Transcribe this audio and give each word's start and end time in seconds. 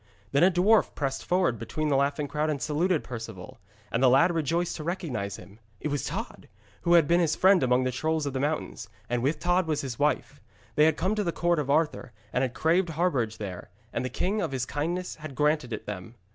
Then 0.31 0.43
a 0.43 0.49
dwarf 0.49 0.95
pressed 0.95 1.23
forward 1.23 1.59
between 1.59 1.89
the 1.89 1.95
laughing 1.95 2.27
crowd 2.27 2.49
and 2.49 2.59
saluted 2.59 3.03
Perceval. 3.03 3.59
And 3.91 4.01
the 4.01 4.09
lad 4.09 4.33
rejoiced 4.33 4.75
to 4.77 4.83
recognise 4.83 5.35
him. 5.35 5.59
It 5.79 5.89
was 5.89 6.05
Tod, 6.05 6.49
who 6.81 6.93
had 6.95 7.07
been 7.07 7.19
his 7.19 7.35
friend 7.35 7.61
among 7.61 7.83
the 7.83 7.91
trolls 7.91 8.25
of 8.25 8.33
the 8.33 8.39
mountains, 8.39 8.89
and 9.11 9.21
with 9.21 9.37
Tod 9.37 9.67
was 9.67 9.81
his 9.81 9.99
wife. 9.99 10.41
They 10.73 10.85
had 10.85 10.97
come 10.97 11.13
to 11.13 11.23
the 11.23 11.31
court 11.31 11.59
of 11.59 11.69
Arthur, 11.69 12.13
and 12.33 12.41
had 12.41 12.55
craved 12.55 12.89
harbourage 12.89 13.37
there, 13.37 13.69
and 13.93 14.03
the 14.03 14.09
king 14.09 14.41
of 14.41 14.53
his 14.53 14.65
kindness 14.65 15.17
had 15.17 15.35
granted 15.35 15.71
it 15.71 15.85
them. 15.85 16.15